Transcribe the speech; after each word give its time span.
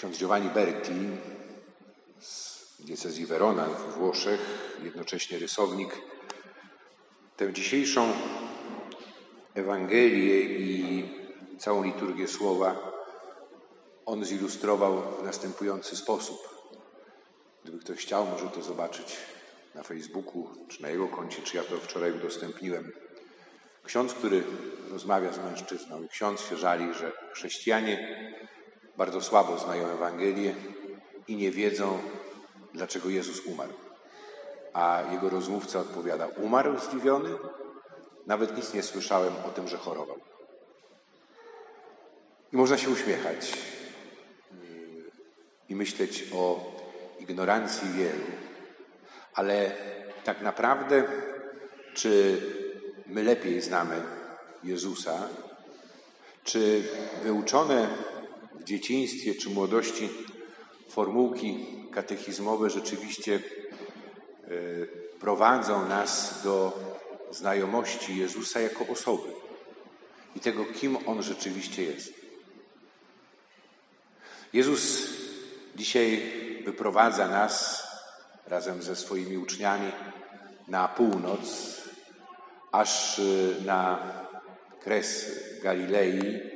Ksiądz 0.00 0.18
Giovanni 0.18 0.48
Berti 0.48 0.92
z 2.20 2.66
diecezji 2.78 3.26
Verona 3.26 3.64
w 3.64 3.94
Włoszech, 3.94 4.40
jednocześnie 4.82 5.38
rysownik, 5.38 6.02
tę 7.36 7.52
dzisiejszą 7.52 8.12
Ewangelię 9.54 10.40
i 10.40 11.04
całą 11.58 11.84
liturgię 11.84 12.28
słowa 12.28 12.92
on 14.06 14.24
zilustrował 14.24 15.02
w 15.20 15.22
następujący 15.22 15.96
sposób. 15.96 16.38
Gdyby 17.62 17.78
ktoś 17.78 17.98
chciał, 17.98 18.26
może 18.26 18.48
to 18.48 18.62
zobaczyć 18.62 19.16
na 19.74 19.82
Facebooku, 19.82 20.48
czy 20.68 20.82
na 20.82 20.88
jego 20.88 21.08
koncie, 21.08 21.42
czy 21.42 21.56
ja 21.56 21.62
to 21.62 21.76
wczoraj 21.76 22.12
udostępniłem. 22.12 22.92
Ksiądz, 23.84 24.14
który 24.14 24.44
rozmawia 24.90 25.32
z 25.32 25.38
mężczyzną 25.38 26.02
i 26.02 26.08
ksiądz 26.08 26.40
się 26.40 26.56
żali, 26.56 26.94
że 26.94 27.12
chrześcijanie 27.32 28.20
bardzo 29.00 29.20
słabo 29.20 29.58
znają 29.58 29.88
Ewangelię 29.88 30.54
i 31.28 31.36
nie 31.36 31.50
wiedzą, 31.50 31.98
dlaczego 32.74 33.08
Jezus 33.08 33.40
umarł. 33.46 33.72
A 34.72 35.02
jego 35.12 35.30
rozmówca 35.30 35.80
odpowiada: 35.80 36.26
Umarł 36.26 36.78
zdziwiony? 36.78 37.28
Nawet 38.26 38.56
nic 38.56 38.74
nie 38.74 38.82
słyszałem 38.82 39.32
o 39.46 39.50
tym, 39.50 39.68
że 39.68 39.76
chorował. 39.76 40.18
I 42.52 42.56
można 42.56 42.78
się 42.78 42.90
uśmiechać 42.90 43.58
i 45.68 45.74
myśleć 45.74 46.24
o 46.34 46.72
ignorancji 47.18 47.88
wielu, 47.88 48.26
ale 49.34 49.70
tak 50.24 50.40
naprawdę, 50.40 51.04
czy 51.94 52.40
my 53.06 53.22
lepiej 53.22 53.60
znamy 53.60 54.02
Jezusa, 54.64 55.28
czy 56.44 56.82
wyuczone 57.22 57.88
w 58.60 58.64
dzieciństwie 58.64 59.34
czy 59.34 59.50
młodości 59.50 60.08
formułki 60.88 61.66
katechizmowe 61.92 62.70
rzeczywiście 62.70 63.34
e, 63.34 64.50
prowadzą 65.20 65.88
nas 65.88 66.40
do 66.44 66.78
znajomości 67.30 68.16
Jezusa 68.16 68.60
jako 68.60 68.86
osoby 68.86 69.28
i 70.36 70.40
tego, 70.40 70.64
kim 70.64 70.98
On 71.06 71.22
rzeczywiście 71.22 71.82
jest. 71.82 72.14
Jezus 74.52 75.08
dzisiaj 75.76 76.22
wyprowadza 76.64 77.28
nas 77.28 77.84
razem 78.46 78.82
ze 78.82 78.96
swoimi 78.96 79.38
uczniami 79.38 79.92
na 80.68 80.88
północ, 80.88 81.40
aż 82.72 83.18
y, 83.18 83.54
na 83.64 83.98
kres 84.80 85.30
Galilei, 85.62 86.49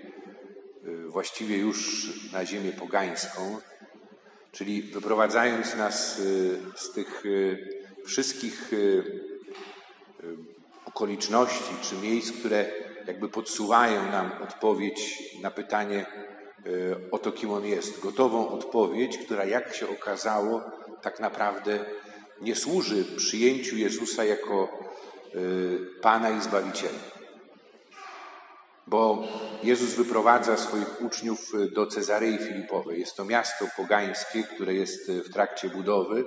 właściwie 1.15 1.57
już 1.57 2.09
na 2.33 2.47
ziemię 2.47 2.73
pogańską, 2.73 3.59
czyli 4.53 4.83
wyprowadzając 4.83 5.75
nas 5.75 6.19
y, 6.19 6.59
z 6.77 6.93
tych 6.93 7.23
wszystkich 8.07 8.71
okoliczności 10.85 11.75
czy 11.83 11.95
miejsc, 11.97 12.33
które 12.33 12.67
jakby 13.07 13.29
podsuwają 13.29 14.11
nam 14.11 14.31
odpowiedź 14.43 15.23
na 15.43 15.51
pytanie 15.51 16.07
o 17.11 17.19
to, 17.19 17.33
kim 17.33 17.51
On 17.51 17.67
jest. 17.67 18.01
Gotową 18.01 18.49
odpowiedź, 18.49 19.19
która 19.19 19.45
jak 19.45 19.75
się 19.75 19.89
okazało, 19.89 20.63
tak 21.03 21.21
naprawdę 21.21 21.85
nie 22.41 22.57
służy 22.57 23.05
przyjęciu 23.17 23.77
Jezusa 23.77 24.25
jako 24.25 24.69
y, 25.35 26.01
Pana 26.03 26.31
i 26.31 26.41
Zbawiciela. 26.41 26.99
Bo 28.87 29.23
Jezus 29.63 29.95
wyprowadza 29.95 30.57
swoich 30.57 31.03
uczniów 31.03 31.53
do 31.75 31.87
Cezarei 31.87 32.39
Filipowej. 32.39 33.01
Jest 33.01 33.17
to 33.17 33.25
miasto 33.25 33.67
pogańskie, 33.77 34.43
które 34.43 34.75
jest 34.75 35.11
w 35.11 35.33
trakcie 35.33 35.69
budowy 35.69 36.25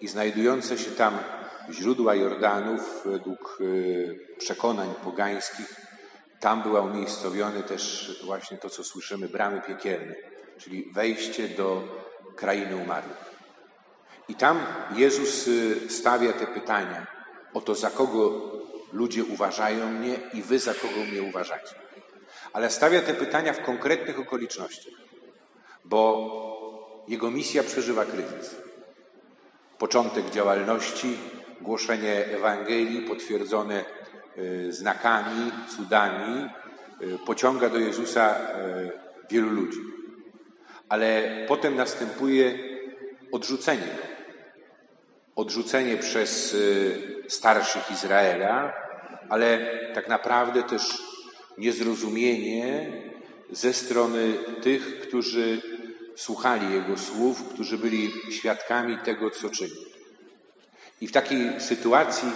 i 0.00 0.08
znajdujące 0.08 0.78
się 0.78 0.90
tam 0.90 1.18
źródła 1.70 2.14
Jordanów 2.14 3.02
według 3.04 3.58
y, 3.60 4.36
przekonań 4.38 4.94
pogańskich. 5.04 5.76
Tam 6.40 6.62
była 6.62 6.80
umiejscowione 6.80 7.62
też 7.62 8.12
właśnie 8.24 8.56
to, 8.56 8.70
co 8.70 8.84
słyszymy, 8.84 9.28
bramy 9.28 9.60
piekielne, 9.60 10.14
czyli 10.58 10.92
wejście 10.92 11.48
do 11.48 11.82
krainy 12.36 12.76
umarłych. 12.76 13.34
I 14.28 14.34
tam 14.34 14.66
Jezus 14.96 15.48
y, 15.48 15.80
stawia 15.88 16.32
te 16.32 16.46
pytania 16.46 17.06
o 17.54 17.60
to, 17.60 17.74
za 17.74 17.90
kogo 17.90 18.52
ludzie 18.94 19.24
uważają 19.24 19.92
mnie 19.92 20.16
i 20.32 20.42
wy 20.42 20.58
za 20.58 20.74
kogo 20.74 21.00
mnie 21.12 21.22
uważacie. 21.22 21.74
Ale 22.52 22.70
stawia 22.70 23.02
te 23.02 23.14
pytania 23.14 23.52
w 23.52 23.62
konkretnych 23.62 24.18
okolicznościach, 24.20 24.94
bo 25.84 27.04
jego 27.08 27.30
misja 27.30 27.62
przeżywa 27.62 28.04
kryzys. 28.04 28.56
Początek 29.78 30.30
działalności, 30.30 31.16
głoszenie 31.60 32.26
Ewangelii 32.26 33.02
potwierdzone 33.02 33.84
y, 34.38 34.72
znakami, 34.72 35.52
cudami, 35.76 36.48
y, 37.02 37.18
pociąga 37.26 37.68
do 37.68 37.78
Jezusa 37.78 38.36
wielu 39.30 39.50
ludzi. 39.50 39.78
Ale 40.88 41.22
potem 41.48 41.76
następuje 41.76 42.58
odrzucenie 43.32 44.14
odrzucenie 45.36 45.96
przez 45.96 46.54
y, 46.54 47.22
starszych 47.28 47.90
Izraela, 47.90 48.72
ale 49.28 49.70
tak 49.94 50.08
naprawdę 50.08 50.62
też 50.62 50.82
niezrozumienie 51.58 52.92
ze 53.50 53.72
strony 53.72 54.34
tych, 54.62 55.00
którzy 55.00 55.62
słuchali 56.16 56.74
Jego 56.74 56.98
słów, 56.98 57.44
którzy 57.54 57.78
byli 57.78 58.10
świadkami 58.30 58.98
tego, 58.98 59.30
co 59.30 59.50
czyni. 59.50 59.84
I 61.00 61.06
w 61.06 61.12
takiej 61.12 61.60
sytuacji 61.60 62.28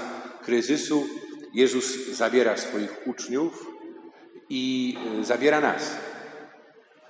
kryzysu 0.42 1.06
Jezus 1.54 2.08
zabiera 2.08 2.56
swoich 2.56 3.06
uczniów 3.06 3.66
i 4.48 4.96
y, 5.20 5.24
zabiera 5.24 5.60
nas. 5.60 5.96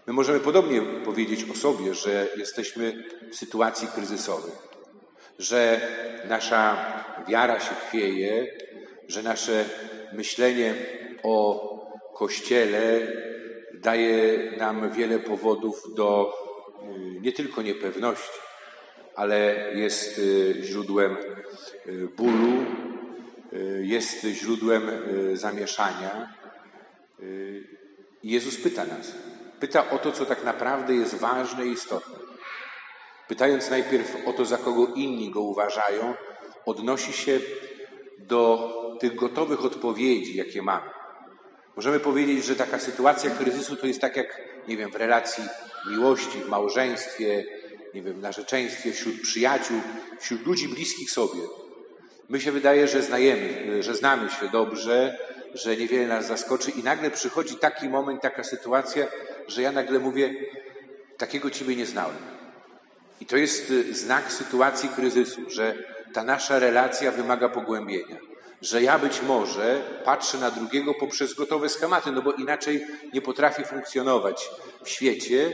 My 0.06 0.12
możemy 0.12 0.41
podobnie 0.41 0.83
powiedzieć 0.83 1.50
o 1.50 1.55
sobie, 1.55 1.94
że 1.94 2.28
jesteśmy 2.37 3.05
w 3.31 3.37
sytuacji 3.37 3.88
kryzysowej 3.88 4.53
że 5.38 5.81
nasza 6.28 6.77
wiara 7.28 7.61
się 7.61 7.75
chwieje, 7.75 8.47
że 9.09 9.23
nasze 9.23 9.65
myślenie 10.13 10.75
o 11.23 11.69
Kościele 12.15 13.13
daje 13.75 14.51
nam 14.57 14.93
wiele 14.93 15.19
powodów 15.19 15.83
do 15.95 16.35
y, 17.17 17.21
nie 17.21 17.33
tylko 17.33 17.63
niepewności, 17.63 18.41
ale 19.15 19.71
jest 19.75 20.19
y, 20.19 20.55
źródłem 20.63 21.17
y, 21.87 22.09
bólu, 22.17 22.65
jest 23.81 24.25
źródłem 24.25 24.91
zamieszania. 25.33 26.35
Jezus 28.23 28.57
pyta 28.57 28.85
nas. 28.85 29.13
Pyta 29.61 29.91
o 29.91 29.99
to, 29.99 30.13
co 30.13 30.27
tak 30.27 30.45
naprawdę 30.45 30.95
jest 30.95 31.15
ważne 31.15 31.67
i 31.67 31.71
istotne 31.73 32.29
pytając 33.29 33.71
najpierw 33.71 34.17
o 34.27 34.33
to, 34.33 34.45
za 34.45 34.59
kogo 34.59 34.87
inni 34.87 35.31
go 35.31 35.41
uważają, 35.41 36.15
odnosi 36.67 37.13
się 37.13 37.41
do 38.19 38.73
tych 38.99 39.15
gotowych 39.15 39.65
odpowiedzi, 39.65 40.37
jakie 40.37 40.63
mamy. 40.63 40.91
Możemy 41.77 42.01
powiedzieć, 42.01 42.45
że 42.45 42.57
taka 42.57 42.79
sytuacja 42.79 43.31
kryzysu 43.31 43.77
to 43.77 43.87
jest 43.87 44.01
tak 44.01 44.17
jak, 44.17 44.41
nie 44.69 44.77
wiem, 44.77 44.91
w 44.91 44.97
relacji 44.97 45.45
miłości, 45.91 46.39
w 46.39 46.49
małżeństwie, 46.49 47.45
nie 47.95 48.03
wiem, 48.03 48.15
w 48.15 48.23
narzeczeństwie, 48.23 48.93
wśród 48.93 49.21
przyjaciół, 49.21 49.81
wśród 50.21 50.47
ludzi 50.47 50.69
bliskich 50.69 51.11
sobie. 51.11 51.41
My 52.29 52.41
się 52.41 52.53
wydaje, 52.53 52.89
że 52.89 53.03
znajemy, 53.03 53.83
że 53.83 53.95
znamy 53.95 54.31
się 54.31 54.49
dobrze, 54.49 55.19
że 55.55 55.77
niewiele 55.77 56.07
nas 56.07 56.27
zaskoczy 56.27 56.71
i 56.71 56.83
nagle 56.83 57.11
przychodzi 57.11 57.57
taki 57.57 57.89
moment, 57.89 58.23
taka 58.23 58.45
sytuacja, 58.45 59.07
że 59.49 59.63
ja 59.63 59.73
nagle 59.73 59.99
mówię, 59.99 60.35
takiego 61.17 61.51
Ciebie 61.51 61.77
nie 61.77 61.87
znałem. 61.87 62.17
I 63.21 63.27
to 63.27 63.37
jest 63.37 63.71
y, 63.71 63.94
znak 63.94 64.33
sytuacji 64.33 64.89
kryzysu, 64.89 65.51
że 65.51 65.75
ta 66.12 66.25
nasza 66.25 66.59
relacja 66.59 67.12
wymaga 67.12 67.49
pogłębienia. 67.49 68.17
Że 68.62 68.82
ja 68.82 68.99
być 68.99 69.22
może 69.22 69.81
patrzę 70.05 70.38
na 70.38 70.50
drugiego 70.50 70.94
poprzez 70.94 71.34
gotowe 71.34 71.69
schematy, 71.69 72.12
no 72.12 72.22
bo 72.22 72.32
inaczej 72.32 72.87
nie 73.12 73.22
potrafię 73.22 73.64
funkcjonować 73.64 74.50
w 74.84 74.88
świecie 74.88 75.52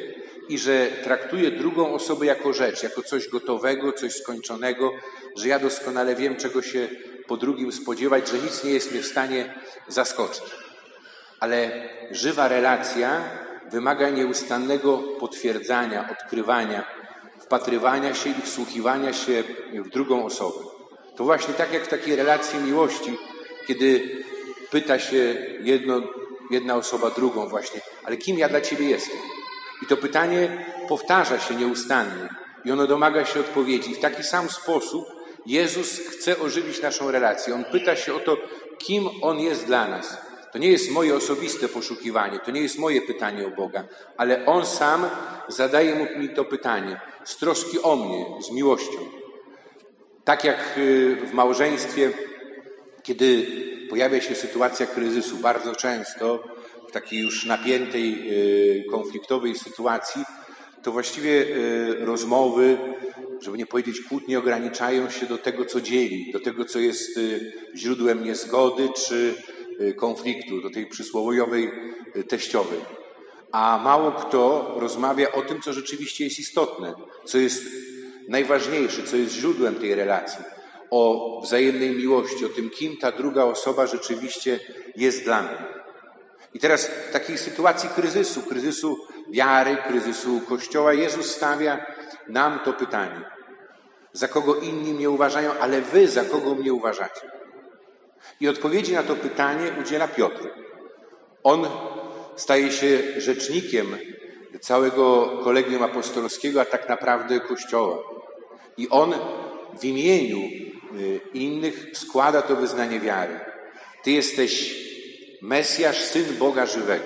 i 0.48 0.58
że 0.58 0.86
traktuję 1.04 1.50
drugą 1.50 1.94
osobę 1.94 2.26
jako 2.26 2.52
rzecz, 2.52 2.82
jako 2.82 3.02
coś 3.02 3.28
gotowego, 3.28 3.92
coś 3.92 4.14
skończonego, 4.14 4.90
że 5.36 5.48
ja 5.48 5.58
doskonale 5.58 6.14
wiem, 6.14 6.36
czego 6.36 6.62
się 6.62 6.88
po 7.26 7.36
drugim 7.36 7.72
spodziewać, 7.72 8.28
że 8.28 8.38
nic 8.38 8.64
nie 8.64 8.70
jest 8.70 8.92
mnie 8.92 9.02
w 9.02 9.06
stanie 9.06 9.54
zaskoczyć. 9.88 10.44
Ale 11.40 11.88
żywa 12.10 12.48
relacja 12.48 13.24
wymaga 13.70 14.10
nieustannego 14.10 14.98
potwierdzania, 14.98 16.08
odkrywania, 16.10 16.84
wpatrywania 17.40 18.14
się 18.14 18.30
i 18.30 18.42
wsłuchiwania 18.42 19.12
się 19.12 19.44
w 19.72 19.88
drugą 19.88 20.24
osobę. 20.24 20.64
To 21.16 21.24
właśnie 21.24 21.54
tak 21.54 21.72
jak 21.72 21.84
w 21.84 21.88
takiej 21.88 22.16
relacji 22.16 22.58
miłości, 22.58 23.18
kiedy 23.66 24.16
pyta 24.70 24.98
się 24.98 25.36
jedno, 25.60 26.02
jedna 26.50 26.76
osoba 26.76 27.10
drugą 27.10 27.48
właśnie, 27.48 27.80
ale 28.04 28.16
kim 28.16 28.38
ja 28.38 28.48
dla 28.48 28.60
Ciebie 28.60 28.88
jestem? 28.88 29.18
I 29.82 29.86
to 29.86 29.96
pytanie 29.96 30.66
powtarza 30.88 31.40
się 31.40 31.54
nieustannie 31.54 32.28
i 32.64 32.72
ono 32.72 32.86
domaga 32.86 33.24
się 33.24 33.40
odpowiedzi. 33.40 33.94
W 33.94 34.00
taki 34.00 34.22
sam 34.22 34.50
sposób 34.50 35.04
Jezus 35.46 35.98
chce 35.98 36.38
ożywić 36.38 36.82
naszą 36.82 37.10
relację. 37.10 37.54
On 37.54 37.64
pyta 37.64 37.96
się 37.96 38.14
o 38.14 38.18
to, 38.18 38.36
kim 38.78 39.08
On 39.22 39.40
jest 39.40 39.66
dla 39.66 39.88
nas. 39.88 40.16
To 40.52 40.58
nie 40.58 40.68
jest 40.68 40.90
moje 40.90 41.14
osobiste 41.14 41.68
poszukiwanie, 41.68 42.38
to 42.38 42.50
nie 42.50 42.60
jest 42.60 42.78
moje 42.78 43.02
pytanie 43.02 43.46
o 43.46 43.50
Boga, 43.50 43.84
ale 44.16 44.46
On 44.46 44.66
sam 44.66 45.06
zadaje 45.48 46.08
mi 46.16 46.28
to 46.28 46.44
pytanie 46.44 47.00
z 47.24 47.36
troski 47.36 47.82
o 47.82 47.96
mnie, 47.96 48.26
z 48.42 48.50
miłością. 48.50 49.23
Tak 50.24 50.44
jak 50.44 50.78
y, 50.78 51.16
w 51.26 51.32
małżeństwie, 51.32 52.12
kiedy 53.02 53.46
pojawia 53.90 54.20
się 54.20 54.34
sytuacja 54.34 54.86
kryzysu, 54.86 55.36
bardzo 55.36 55.76
często 55.76 56.44
w 56.88 56.92
takiej 56.92 57.20
już 57.20 57.46
napiętej, 57.46 58.32
y, 58.80 58.84
konfliktowej 58.90 59.54
sytuacji, 59.54 60.22
to 60.82 60.92
właściwie 60.92 61.30
y, 61.30 62.04
rozmowy, 62.04 62.78
żeby 63.40 63.58
nie 63.58 63.66
powiedzieć 63.66 64.00
kłótnie, 64.00 64.38
ograniczają 64.38 65.10
się 65.10 65.26
do 65.26 65.38
tego, 65.38 65.64
co 65.64 65.80
dzieli, 65.80 66.32
do 66.32 66.40
tego, 66.40 66.64
co 66.64 66.78
jest 66.78 67.20
źródłem 67.76 68.24
niezgody 68.24 68.88
czy 68.96 69.34
konfliktu, 69.96 70.60
do 70.60 70.70
tej 70.70 70.86
przysłowiowej 70.86 71.70
teściowej. 72.28 72.78
A 73.52 73.80
mało 73.84 74.12
kto 74.12 74.74
rozmawia 74.76 75.32
o 75.32 75.42
tym, 75.42 75.60
co 75.60 75.72
rzeczywiście 75.72 76.24
jest 76.24 76.38
istotne, 76.38 76.94
co 77.24 77.38
jest 77.38 77.64
najważniejsze, 78.28 79.02
co 79.02 79.16
jest 79.16 79.32
źródłem 79.32 79.74
tej 79.74 79.94
relacji, 79.94 80.44
o 80.90 81.40
wzajemnej 81.44 81.90
miłości, 81.90 82.46
o 82.46 82.48
tym, 82.48 82.70
kim 82.70 82.96
ta 82.96 83.12
druga 83.12 83.44
osoba 83.44 83.86
rzeczywiście 83.86 84.60
jest 84.96 85.24
dla 85.24 85.42
mnie. 85.42 85.66
I 86.54 86.58
teraz 86.58 86.86
w 86.86 87.12
takiej 87.12 87.38
sytuacji 87.38 87.88
kryzysu, 87.88 88.42
kryzysu 88.42 88.96
wiary, 89.30 89.76
kryzysu 89.88 90.40
Kościoła, 90.40 90.92
Jezus 90.92 91.34
stawia 91.34 91.86
nam 92.28 92.60
to 92.64 92.72
pytanie. 92.72 93.20
Za 94.12 94.28
kogo 94.28 94.54
inni 94.54 94.94
mnie 94.94 95.10
uważają, 95.10 95.52
ale 95.60 95.80
wy 95.80 96.08
za 96.08 96.24
kogo 96.24 96.54
mnie 96.54 96.72
uważacie? 96.72 97.30
I 98.40 98.48
odpowiedzi 98.48 98.92
na 98.92 99.02
to 99.02 99.16
pytanie 99.16 99.72
udziela 99.80 100.08
Piotr. 100.08 100.50
On 101.42 101.66
staje 102.36 102.72
się 102.72 102.98
rzecznikiem 103.16 103.96
całego 104.60 105.38
kolegium 105.44 105.82
apostolskiego, 105.82 106.60
a 106.60 106.64
tak 106.64 106.88
naprawdę 106.88 107.40
Kościoła. 107.40 107.98
I 108.76 108.88
on 108.88 109.14
w 109.80 109.84
imieniu 109.84 110.38
y, 110.38 111.20
innych 111.34 111.86
składa 111.92 112.42
to 112.42 112.56
wyznanie 112.56 113.00
wiary. 113.00 113.40
Ty 114.02 114.10
jesteś 114.10 114.84
Mesjasz, 115.42 115.98
syn 115.98 116.24
Boga 116.38 116.66
żywego. 116.66 117.04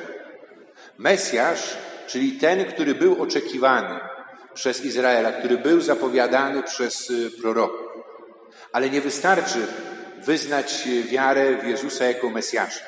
Mesjasz, 0.99 1.77
czyli 2.07 2.33
ten, 2.33 2.65
który 2.65 2.95
był 2.95 3.23
oczekiwany 3.23 4.01
przez 4.55 4.85
Izraela, 4.85 5.33
który 5.33 5.59
był 5.59 5.81
zapowiadany 5.81 6.63
przez 6.63 7.11
y, 7.11 7.31
proroków. 7.31 7.89
Ale 8.73 8.91
nie 8.91 9.01
wystarczy 9.01 9.59
wyznać 10.25 10.89
wiarę 11.11 11.57
w 11.63 11.67
Jezusa 11.67 12.05
jako 12.05 12.31
Mesjasza, 12.31 12.85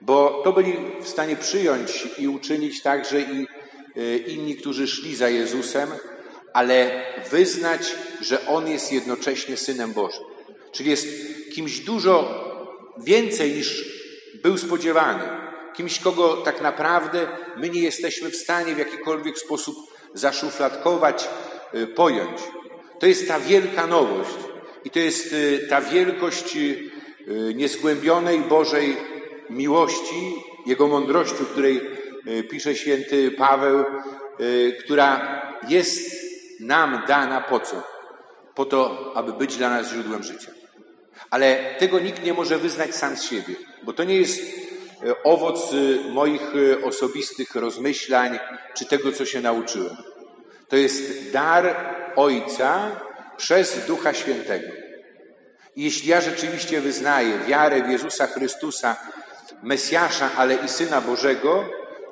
bo 0.00 0.40
to 0.44 0.52
byli 0.52 0.76
w 1.02 1.08
stanie 1.08 1.36
przyjąć 1.36 2.08
i 2.18 2.28
uczynić 2.28 2.82
także 2.82 3.20
i 3.20 3.42
y, 3.42 3.65
inni, 4.26 4.56
którzy 4.56 4.88
szli 4.88 5.16
za 5.16 5.28
Jezusem, 5.28 5.88
ale 6.52 7.04
wyznać, 7.30 7.96
że 8.20 8.46
On 8.46 8.68
jest 8.68 8.92
jednocześnie 8.92 9.56
Synem 9.56 9.92
Bożym. 9.92 10.24
Czyli 10.72 10.90
jest 10.90 11.06
kimś 11.54 11.80
dużo 11.80 12.44
więcej 12.98 13.52
niż 13.52 13.84
był 14.42 14.58
spodziewany. 14.58 15.24
Kimś, 15.74 15.98
kogo 15.98 16.36
tak 16.36 16.60
naprawdę 16.60 17.28
my 17.56 17.70
nie 17.70 17.80
jesteśmy 17.80 18.30
w 18.30 18.36
stanie 18.36 18.74
w 18.74 18.78
jakikolwiek 18.78 19.38
sposób 19.38 19.76
zaszufladkować, 20.14 21.28
y, 21.74 21.86
pojąć. 21.86 22.40
To 22.98 23.06
jest 23.06 23.28
ta 23.28 23.40
wielka 23.40 23.86
nowość 23.86 24.36
i 24.84 24.90
to 24.90 24.98
jest 24.98 25.32
y, 25.32 25.66
ta 25.70 25.80
wielkość 25.80 26.56
niezgłębionej 27.54 28.38
Bożej 28.38 28.96
miłości, 29.50 30.34
Jego 30.66 30.88
mądrości, 30.88 31.44
której 31.52 31.80
pisze 32.50 32.74
święty 32.74 33.30
Paweł, 33.30 33.84
która 34.80 35.42
jest 35.68 36.16
nam 36.60 37.02
dana 37.08 37.40
po 37.40 37.60
co? 37.60 37.82
Po 38.54 38.64
to, 38.64 39.12
aby 39.14 39.32
być 39.32 39.56
dla 39.56 39.70
nas 39.70 39.88
źródłem 39.90 40.22
życia. 40.22 40.50
Ale 41.30 41.74
tego 41.78 42.00
nikt 42.00 42.24
nie 42.24 42.34
może 42.34 42.58
wyznać 42.58 42.94
sam 42.94 43.16
z 43.16 43.22
siebie, 43.22 43.54
bo 43.82 43.92
to 43.92 44.04
nie 44.04 44.16
jest 44.16 44.42
e, 44.42 45.22
owoc 45.22 45.72
e, 45.72 46.10
moich 46.10 46.42
e, 46.42 46.84
osobistych 46.84 47.54
rozmyślań 47.54 48.38
czy 48.74 48.86
tego, 48.86 49.12
co 49.12 49.26
się 49.26 49.40
nauczyłem. 49.40 49.96
To 50.68 50.76
jest 50.76 51.32
dar 51.32 51.76
Ojca 52.16 53.00
przez 53.36 53.86
Ducha 53.86 54.14
Świętego. 54.14 54.72
I 55.76 55.84
jeśli 55.84 56.08
ja 56.08 56.20
rzeczywiście 56.20 56.80
wyznaję 56.80 57.38
wiarę 57.38 57.82
w 57.82 57.90
Jezusa 57.90 58.26
Chrystusa, 58.26 58.96
Mesjasza, 59.62 60.30
ale 60.36 60.54
i 60.54 60.68
Syna 60.68 61.00
Bożego, 61.00 61.64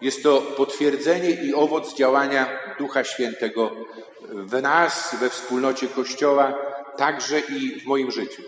jest 0.05 0.23
to 0.23 0.41
potwierdzenie 0.41 1.31
i 1.31 1.55
owoc 1.55 1.95
działania 1.95 2.59
Ducha 2.79 3.05
Świętego 3.05 3.71
w 4.29 4.63
nas, 4.63 5.17
we 5.21 5.31
wspólnocie 5.31 5.89
Kościoła, 5.89 6.59
także 6.97 7.41
i 7.41 7.81
w 7.81 7.87
moim 7.87 8.11
życiu. 8.11 8.43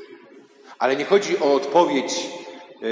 Ale 0.78 0.96
nie 0.96 1.04
chodzi 1.04 1.38
o 1.38 1.54
odpowiedź 1.54 2.12
e, 2.12 2.86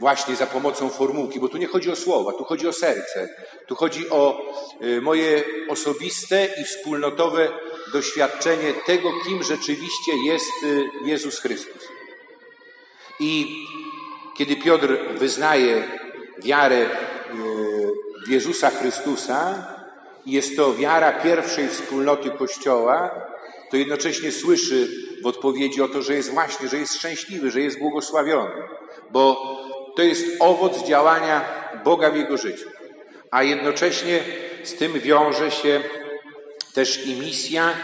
właśnie 0.00 0.36
za 0.36 0.46
pomocą 0.46 0.88
formułki, 0.88 1.40
bo 1.40 1.48
tu 1.48 1.58
nie 1.58 1.66
chodzi 1.66 1.90
o 1.90 1.96
słowa, 1.96 2.32
tu 2.32 2.44
chodzi 2.44 2.68
o 2.68 2.72
serce, 2.72 3.28
tu 3.66 3.74
chodzi 3.74 4.10
o 4.10 4.40
e, 4.80 5.00
moje 5.00 5.44
osobiste 5.68 6.48
i 6.60 6.64
wspólnotowe 6.64 7.48
doświadczenie 7.92 8.72
tego, 8.86 9.12
kim 9.26 9.42
rzeczywiście 9.42 10.12
jest 10.24 10.52
e, 10.64 11.08
Jezus 11.08 11.38
Chrystus. 11.40 11.88
I 13.20 13.64
kiedy 14.36 14.56
Piotr 14.56 14.98
wyznaje 15.14 15.88
wiarę 16.38 16.90
w 18.26 18.30
Jezusa 18.30 18.70
Chrystusa, 18.70 19.66
jest 20.26 20.56
to 20.56 20.74
wiara 20.74 21.12
pierwszej 21.12 21.68
wspólnoty 21.68 22.30
Kościoła, 22.30 23.10
to 23.70 23.76
jednocześnie 23.76 24.32
słyszy 24.32 24.88
w 25.22 25.26
odpowiedzi 25.26 25.82
o 25.82 25.88
to, 25.88 26.02
że 26.02 26.14
jest 26.14 26.30
właśnie, 26.30 26.68
że 26.68 26.76
jest 26.76 26.94
szczęśliwy, 26.94 27.50
że 27.50 27.60
jest 27.60 27.78
błogosławiony, 27.78 28.50
bo 29.10 29.56
to 29.96 30.02
jest 30.02 30.26
owoc 30.40 30.86
działania 30.86 31.44
Boga 31.84 32.10
w 32.10 32.16
jego 32.16 32.36
życiu. 32.36 32.68
A 33.30 33.42
jednocześnie 33.42 34.20
z 34.62 34.74
tym 34.74 35.00
wiąże 35.00 35.50
się 35.50 35.80
też 36.74 37.06
i 37.06 37.14
misja, 37.14 37.74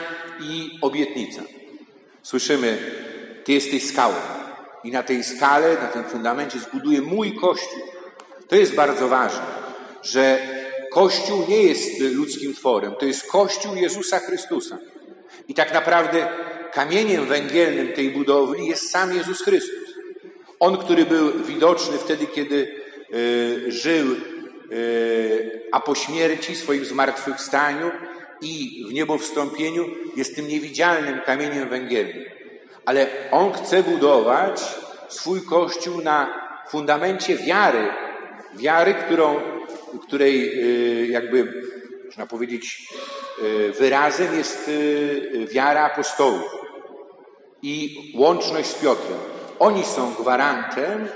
i 0.41 0.79
obietnica. 0.83 1.43
Słyszymy, 2.23 2.79
Ty 3.45 3.53
jesteś 3.53 3.89
skałą 3.89 4.15
i 4.85 4.91
na 4.91 5.03
tej 5.03 5.25
skale, 5.25 5.75
na 5.75 5.87
tym 5.87 6.05
fundamencie 6.05 6.59
zbuduję 6.59 7.03
mój 7.03 7.35
Kościół. 7.35 7.83
To 8.49 8.57
jest 8.57 8.75
bardzo 8.75 9.09
ważne, 9.09 9.43
że 10.03 10.39
Kościół 10.93 11.45
nie 11.49 11.63
jest 11.63 12.01
ludzkim 12.01 12.55
tworem, 12.55 12.95
to 12.99 13.07
jest 13.07 13.27
Kościół 13.27 13.75
Jezusa 13.75 14.19
Chrystusa. 14.19 14.79
I 15.49 15.55
tak 15.55 15.75
naprawdę 15.75 16.29
kamieniem 16.73 17.27
węgielnym 17.27 17.93
tej 17.93 18.11
budowli 18.11 18.67
jest 18.67 18.91
sam 18.91 19.15
Jezus 19.17 19.43
Chrystus. 19.43 19.95
On, 20.61 20.77
który 20.77 21.07
był 21.07 21.33
widoczny 21.33 21.99
wtedy, 21.99 22.27
kiedy 22.27 22.75
y, 23.15 23.73
żył, 23.73 24.07
y, 24.73 25.63
a 25.73 25.81
po 25.81 25.95
śmierci, 25.95 26.57
swoim 26.57 26.85
zmartwychwstaniu 26.85 27.91
i 28.41 28.85
w 28.89 28.93
niebo 28.93 29.19
wstąpieniu 29.19 29.85
jest 30.17 30.37
tym 30.37 30.49
niewidzialnym 30.49 31.21
kamieniem 31.21 31.69
węgielnym. 31.69 32.25
Ale 32.85 33.07
On 33.31 33.53
chce 33.53 33.83
budować 33.83 34.61
swój 35.09 35.43
Kościół 35.43 36.01
na 36.01 36.49
fundamencie 36.69 37.37
wiary, 37.37 37.89
wiary, 38.59 38.95
którą 38.95 39.37
której 40.07 40.61
y, 41.03 41.07
jakby, 41.07 41.63
można 42.07 42.27
powiedzieć, 42.27 42.89
y, 43.43 43.73
wyrazem 43.79 44.39
jest 44.39 44.69
y, 44.69 45.47
wiara 45.53 45.85
apostołów 45.85 46.57
i 47.63 47.97
łączność 48.17 48.69
z 48.69 48.75
Piotrem. 48.75 49.19
Oni 49.59 49.85
są 49.85 50.15
gwarantem 50.15 51.09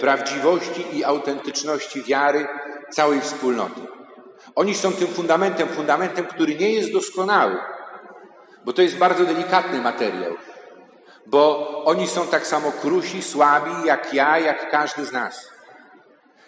prawdziwości 0.00 0.84
i 0.92 1.04
autentyczności 1.04 2.02
wiary 2.02 2.46
całej 2.90 3.20
wspólnoty. 3.20 3.80
Oni 4.54 4.74
są 4.74 4.92
tym 4.92 5.08
fundamentem, 5.08 5.68
fundamentem, 5.68 6.26
który 6.26 6.54
nie 6.54 6.72
jest 6.72 6.92
doskonały, 6.92 7.56
bo 8.64 8.72
to 8.72 8.82
jest 8.82 8.96
bardzo 8.96 9.24
delikatny 9.24 9.80
materiał, 9.80 10.34
bo 11.26 11.68
oni 11.84 12.06
są 12.06 12.26
tak 12.26 12.46
samo 12.46 12.72
krusi, 12.72 13.22
słabi 13.22 13.86
jak 13.86 14.14
ja, 14.14 14.38
jak 14.38 14.70
każdy 14.70 15.04
z 15.04 15.12
nas. 15.12 15.52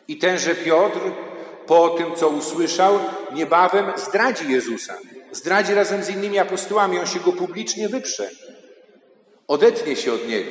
I 0.08 0.18
tenże 0.18 0.54
Piotr 0.54 1.00
po 1.66 1.88
tym, 1.88 2.14
co 2.14 2.28
usłyszał, 2.28 2.98
niebawem 3.32 3.92
zdradzi 3.96 4.52
Jezusa. 4.52 4.94
Zdradzi 5.32 5.74
razem 5.74 6.02
z 6.02 6.08
innymi 6.10 6.38
apostołami. 6.38 6.98
On 6.98 7.06
się 7.06 7.20
go 7.20 7.32
publicznie 7.32 7.88
wyprze. 7.88 8.30
Odetnie 9.48 9.96
się 9.96 10.12
od 10.12 10.28
niego. 10.28 10.50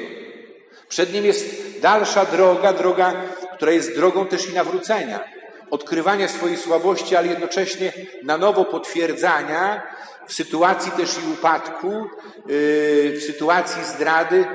Przed 0.89 1.13
nim 1.13 1.25
jest 1.25 1.45
dalsza 1.81 2.25
droga, 2.25 2.73
droga, 2.73 3.13
która 3.55 3.71
jest 3.71 3.95
drogą 3.95 4.25
też 4.25 4.49
i 4.49 4.53
nawrócenia. 4.53 5.23
odkrywania 5.71 6.27
swojej 6.27 6.57
słabości, 6.57 7.15
ale 7.15 7.27
jednocześnie 7.27 7.93
na 8.23 8.37
nowo 8.37 8.65
potwierdzania 8.65 9.81
w 10.27 10.33
sytuacji 10.33 10.91
też 10.91 11.09
i 11.17 11.33
upadku, 11.33 11.87
yy, 11.87 13.13
w 13.17 13.23
sytuacji 13.25 13.83
zdrady, 13.83 14.45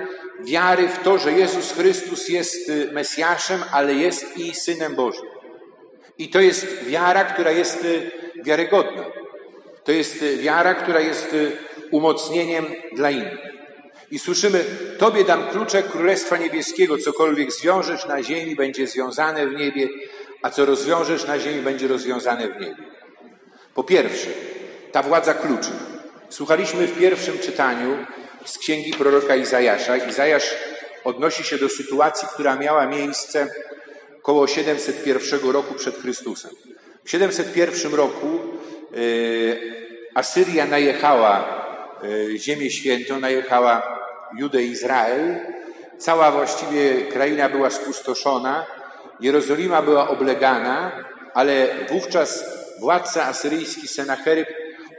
wiary 0.40 0.88
w 0.88 0.99
to, 0.99 1.18
że 1.18 1.33
Jezus 1.33 1.73
Chrystus 1.73 2.28
jest 2.28 2.68
y, 2.68 2.92
Mesjaszem, 2.92 3.64
ale 3.73 3.95
jest 3.95 4.38
i 4.38 4.54
Synem 4.54 4.95
Bożym. 4.95 5.26
I 6.18 6.28
to 6.28 6.40
jest 6.40 6.85
wiara, 6.85 7.25
która 7.25 7.50
jest 7.50 7.85
y, 7.85 8.11
wiarygodna. 8.45 9.04
To 9.85 9.92
jest 9.92 10.23
y, 10.23 10.37
wiara, 10.37 10.75
która 10.75 11.00
jest 11.00 11.37
umocnieniem 11.90 12.66
dla 12.92 13.11
innych. 13.11 13.38
I 14.11 14.18
słyszymy, 14.18 14.64
Tobie 14.99 15.25
dam 15.25 15.49
klucze 15.49 15.83
Królestwa 15.83 16.37
Niebieskiego, 16.37 16.99
cokolwiek 16.99 17.52
zwiążesz 17.52 18.07
na 18.07 18.23
ziemi, 18.23 18.57
będzie 18.57 18.87
związane 18.87 19.47
w 19.47 19.54
niebie, 19.54 19.88
a 20.42 20.50
co 20.50 20.64
rozwiążesz 20.64 21.26
na 21.26 21.38
ziemi, 21.38 21.62
będzie 21.62 21.88
rozwiązane 21.88 22.49
w 22.49 22.61
niebie. 22.61 22.76
Po 23.75 23.85
pierwsze, 23.85 24.30
ta 24.92 25.02
władza 25.02 25.35
kluczy. 25.35 25.71
Słuchaliśmy 26.28 26.87
w 26.87 26.99
pierwszym 26.99 27.38
czytaniu 27.38 27.97
z 28.45 28.59
księgi 28.59 28.92
proroka 28.92 29.37
Izajasza. 29.37 29.97
Izajasz 29.97 30.54
odnosi 31.04 31.45
się 31.45 31.59
do 31.59 31.68
sytuacji, 31.68 32.28
która 32.35 32.57
miała 32.57 32.87
miejsce 32.87 33.49
koło 34.23 34.47
701 34.47 35.50
roku 35.50 35.75
przed 35.75 35.97
Chrystusem. 35.97 36.50
W 37.04 37.11
701 37.11 37.95
roku 37.95 38.40
y, 38.97 39.78
Asyria 40.14 40.66
najechała 40.66 41.64
y, 42.04 42.38
Ziemię 42.38 42.71
Świętą, 42.71 43.21
najechała 43.21 43.99
Judę 44.38 44.62
Izrael. 44.62 45.40
Cała 45.99 46.30
właściwie 46.30 46.95
kraina 47.02 47.49
była 47.49 47.71
spustoszona, 47.71 48.66
Jerozolima 49.21 49.83
była 49.83 50.09
oblegana, 50.09 51.04
ale 51.35 51.66
wówczas 51.88 52.45
władca 52.80 53.25
asyryjski 53.25 53.88
Senacheryb 53.88 54.49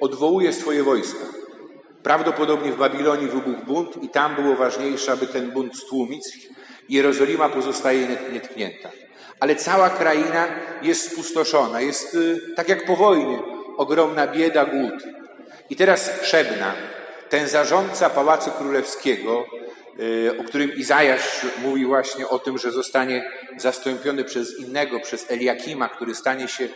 odwołuje 0.01 0.53
swoje 0.53 0.83
wojska. 0.83 1.38
Prawdopodobnie 2.09 2.71
w 2.71 2.77
Babilonii 2.77 3.27
wybuchł 3.27 3.65
bunt 3.65 4.03
i 4.03 4.09
tam 4.09 4.35
było 4.35 4.55
ważniejsze, 4.55 5.11
aby 5.11 5.27
ten 5.27 5.51
bunt 5.51 5.77
stłumić. 5.77 6.23
Jerozolima 6.89 7.49
pozostaje 7.49 8.07
nietknięta. 8.33 8.89
Ale 9.39 9.55
cała 9.55 9.89
kraina 9.89 10.47
jest 10.81 11.11
spustoszona, 11.11 11.81
jest 11.81 12.15
y, 12.15 12.41
tak 12.55 12.69
jak 12.69 12.85
po 12.85 12.95
wojnie, 12.95 13.39
ogromna 13.77 14.27
bieda, 14.27 14.65
głód. 14.65 14.93
I 15.69 15.75
teraz 15.75 16.11
Szebna, 16.23 16.73
ten 17.29 17.47
zarządca 17.47 18.09
Pałacu 18.09 18.51
Królewskiego, 18.51 19.45
y, 19.99 20.39
o 20.39 20.43
którym 20.43 20.73
Izajasz 20.75 21.45
mówi 21.63 21.85
właśnie 21.85 22.27
o 22.27 22.39
tym, 22.39 22.57
że 22.57 22.71
zostanie 22.71 23.31
zastąpiony 23.57 24.23
przez 24.23 24.59
innego, 24.59 24.99
przez 24.99 25.31
Eliakima, 25.31 25.89
który 25.89 26.15
stanie 26.15 26.47
się 26.47 26.69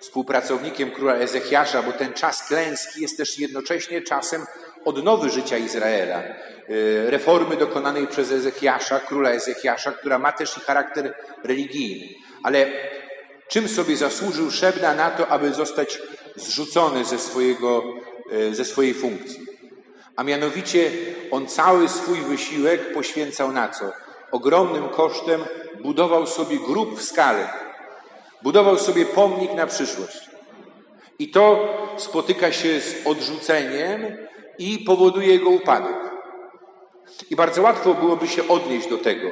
współpracownikiem 0.00 0.90
króla 0.90 1.14
Ezechiasza, 1.14 1.82
bo 1.82 1.92
ten 1.92 2.12
czas 2.12 2.48
klęski 2.48 3.02
jest 3.02 3.16
też 3.16 3.38
jednocześnie 3.38 4.02
czasem 4.02 4.46
odnowy 4.84 5.30
życia 5.30 5.58
Izraela. 5.58 6.22
Y, 6.70 7.10
reformy 7.10 7.56
dokonanej 7.56 8.06
przez 8.06 8.32
Ezechiasza, 8.32 9.00
króla 9.00 9.30
Ezechiasza, 9.30 9.92
która 9.92 10.18
ma 10.18 10.32
też 10.32 10.56
i 10.56 10.60
charakter 10.60 11.14
religijny. 11.44 12.08
Ale 12.42 12.66
czym 13.48 13.68
sobie 13.68 13.96
zasłużył 13.96 14.50
Szebna 14.50 14.94
na 14.94 15.10
to, 15.10 15.28
aby 15.28 15.52
zostać 15.52 15.98
zrzucony 16.36 17.04
ze, 17.04 17.18
swojego, 17.18 17.82
y, 18.32 18.54
ze 18.54 18.64
swojej 18.64 18.94
funkcji? 18.94 19.46
A 20.16 20.22
mianowicie 20.22 20.90
on 21.30 21.46
cały 21.46 21.88
swój 21.88 22.20
wysiłek 22.20 22.92
poświęcał 22.92 23.52
na 23.52 23.68
co? 23.68 23.92
Ogromnym 24.30 24.88
kosztem 24.88 25.44
budował 25.82 26.26
sobie 26.26 26.56
grób 26.56 26.98
w 26.98 27.02
skale. 27.02 27.48
Budował 28.42 28.78
sobie 28.78 29.06
pomnik 29.06 29.54
na 29.54 29.66
przyszłość. 29.66 30.30
I 31.18 31.30
to 31.30 31.68
spotyka 31.96 32.52
się 32.52 32.80
z 32.80 33.06
odrzuceniem 33.06 34.16
i 34.60 34.78
powoduje 34.78 35.28
jego 35.28 35.50
upadek. 35.50 35.96
I 37.30 37.36
bardzo 37.36 37.62
łatwo 37.62 37.94
byłoby 37.94 38.28
się 38.28 38.48
odnieść 38.48 38.88
do 38.88 38.98
tego, 38.98 39.28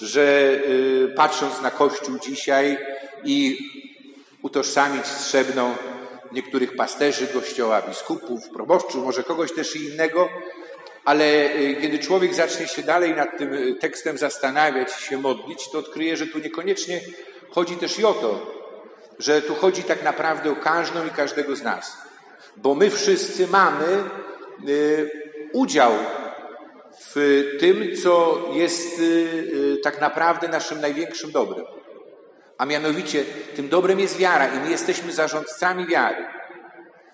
że 0.00 0.50
y, 0.68 1.12
patrząc 1.16 1.62
na 1.62 1.70
Kościół 1.70 2.18
dzisiaj 2.18 2.78
i 3.24 3.58
utożsamić 4.42 5.06
z 5.06 5.30
Szebną 5.30 5.74
niektórych 6.32 6.76
pasterzy 6.76 7.26
Kościoła, 7.26 7.82
biskupów, 7.82 8.48
proboszczów, 8.48 9.04
może 9.04 9.22
kogoś 9.22 9.52
też 9.52 9.76
innego, 9.76 10.28
ale 11.04 11.54
y, 11.54 11.76
kiedy 11.80 11.98
człowiek 11.98 12.34
zacznie 12.34 12.66
się 12.68 12.82
dalej 12.82 13.14
nad 13.14 13.38
tym 13.38 13.54
y, 13.54 13.74
tekstem 13.74 14.18
zastanawiać 14.18 14.92
się 14.92 15.18
modlić, 15.18 15.70
to 15.70 15.78
odkryje, 15.78 16.16
że 16.16 16.26
tu 16.26 16.38
niekoniecznie 16.38 17.00
chodzi 17.50 17.76
też 17.76 17.98
i 17.98 18.04
o 18.04 18.14
to, 18.14 18.58
że 19.18 19.42
tu 19.42 19.54
chodzi 19.54 19.82
tak 19.82 20.02
naprawdę 20.02 20.50
o 20.50 20.56
każdą 20.56 21.06
i 21.06 21.10
każdego 21.10 21.56
z 21.56 21.62
nas. 21.62 21.96
Bo 22.56 22.74
my 22.74 22.90
wszyscy 22.90 23.46
mamy 23.46 24.04
udział 25.52 25.92
w 27.00 27.44
tym, 27.60 27.96
co 28.02 28.44
jest 28.52 29.00
tak 29.82 30.00
naprawdę 30.00 30.48
naszym 30.48 30.80
największym 30.80 31.32
dobrem. 31.32 31.64
A 32.58 32.66
mianowicie 32.66 33.24
tym 33.56 33.68
dobrem 33.68 34.00
jest 34.00 34.16
wiara 34.16 34.46
i 34.54 34.60
my 34.60 34.70
jesteśmy 34.70 35.12
zarządcami 35.12 35.86
wiary. 35.86 36.24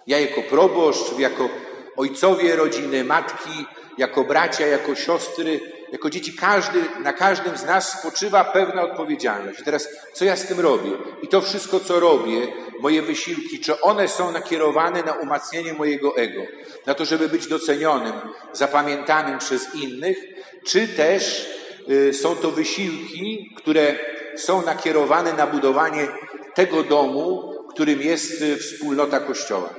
Ja 0.07 0.19
jako 0.19 0.43
proboszcz, 0.43 1.19
jako 1.19 1.49
ojcowie 1.97 2.57
rodziny, 2.57 3.05
matki, 3.05 3.67
jako 3.99 4.25
bracia, 4.25 4.67
jako 4.67 4.95
siostry, 4.95 5.61
jako 5.93 6.11
dzieci, 6.11 6.33
każdy, 6.33 6.81
na 7.03 7.12
każdym 7.12 7.57
z 7.57 7.64
nas 7.64 7.99
spoczywa 7.99 8.45
pewna 8.45 8.83
odpowiedzialność. 8.83 9.62
teraz, 9.64 9.88
co 10.12 10.25
ja 10.25 10.37
z 10.37 10.47
tym 10.47 10.61
robię? 10.61 10.91
I 11.23 11.29
to 11.29 11.41
wszystko, 11.41 11.81
co 11.81 12.00
robię, 12.00 12.47
moje 12.81 13.03
wysiłki, 13.03 13.61
czy 13.61 13.81
one 13.81 14.09
są 14.09 14.33
nakierowane 14.33 15.03
na 15.03 15.12
umacnienie 15.12 15.73
mojego 15.73 16.17
ego, 16.17 16.41
na 16.87 16.95
to, 16.95 17.05
żeby 17.05 17.29
być 17.29 17.47
docenionym, 17.47 18.12
zapamiętanym 18.53 19.38
przez 19.38 19.75
innych, 19.75 20.19
czy 20.64 20.88
też 20.88 21.50
y, 21.91 22.14
są 22.14 22.37
to 22.37 22.50
wysiłki, 22.50 23.55
które 23.57 23.95
są 24.37 24.62
nakierowane 24.62 25.33
na 25.33 25.47
budowanie 25.47 26.09
tego 26.55 26.83
domu, 26.83 27.55
którym 27.71 28.03
jest 28.03 28.43
y, 28.43 28.57
wspólnota 28.57 29.21
Kościoła. 29.21 29.75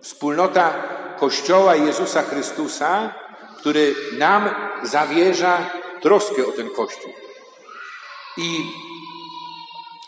Wspólnota 0.00 0.72
Kościoła 1.18 1.76
Jezusa 1.76 2.22
Chrystusa, 2.22 3.14
który 3.62 3.94
nam 4.18 4.50
zawierza 4.82 5.70
troskę 6.00 6.46
o 6.46 6.52
ten 6.52 6.70
Kościół 6.70 7.12
i 8.36 8.64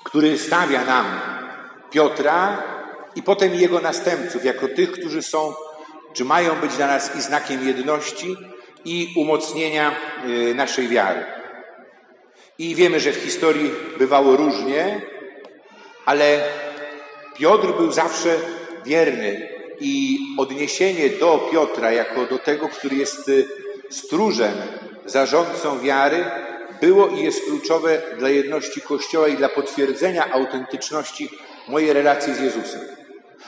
który 0.04 0.38
stawia 0.38 0.84
nam 0.84 1.20
Piotra 1.90 2.62
i 3.16 3.22
potem 3.22 3.54
jego 3.54 3.80
następców 3.80 4.44
jako 4.44 4.68
tych, 4.68 4.92
którzy 4.92 5.22
są, 5.22 5.54
czy 6.12 6.24
mają 6.24 6.54
być 6.54 6.76
dla 6.76 6.86
nas 6.86 7.16
i 7.16 7.22
znakiem 7.22 7.66
jedności 7.66 8.36
i 8.84 9.14
umocnienia 9.16 9.96
y, 10.26 10.54
naszej 10.54 10.88
wiary. 10.88 11.24
I 12.58 12.74
wiemy, 12.74 13.00
że 13.00 13.12
w 13.12 13.16
historii 13.16 13.70
bywało 13.98 14.36
różnie, 14.36 15.00
ale 16.06 16.48
Piotr 17.36 17.66
był 17.66 17.92
zawsze 17.92 18.36
wierny 18.84 19.53
i 19.84 20.18
odniesienie 20.38 21.10
do 21.10 21.48
Piotra 21.52 21.92
jako 21.92 22.26
do 22.26 22.38
tego, 22.38 22.68
który 22.68 22.96
jest 22.96 23.28
y, 23.28 23.48
stróżem, 23.90 24.52
zarządcą 25.06 25.80
wiary, 25.80 26.24
było 26.80 27.08
i 27.08 27.22
jest 27.22 27.44
kluczowe 27.44 28.02
dla 28.18 28.28
jedności 28.28 28.80
Kościoła 28.80 29.28
i 29.28 29.36
dla 29.36 29.48
potwierdzenia 29.48 30.32
autentyczności 30.32 31.30
mojej 31.68 31.92
relacji 31.92 32.34
z 32.34 32.40
Jezusem. 32.40 32.80